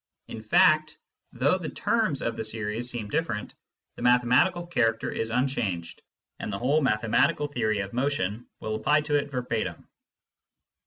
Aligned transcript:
In 0.27 0.41
fact, 0.41 0.97
though 1.31 1.59
the 1.59 1.69
terms 1.69 2.23
of 2.23 2.35
the 2.35 2.43
series 2.43 2.89
seem 2.89 3.07
different, 3.07 3.53
the 3.97 4.01
mathematical 4.01 4.65
char 4.65 4.93
acter 4.93 4.93
of 4.93 4.97
the 5.01 5.07
series 5.09 5.19
is 5.21 5.29
unchanged, 5.29 6.01
and 6.39 6.51
the 6.51 6.57
whole 6.57 6.81
mathe 6.81 7.01
matical 7.01 7.53
theory 7.53 7.81
of 7.81 7.93
motion 7.93 8.47
will 8.61 8.73
apply 8.73 9.01
to 9.01 9.15
it 9.19 9.29
verbatim. 9.29 9.87